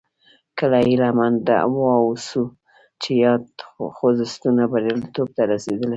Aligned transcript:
کله 0.57 0.77
هیله 0.87 1.09
مند 1.17 1.47
واوسو 1.75 2.43
چې 3.01 3.11
یاد 3.25 3.43
خوځښتونه 3.95 4.63
بریالیتوب 4.71 5.27
ته 5.35 5.41
رسېدلي. 5.51 5.89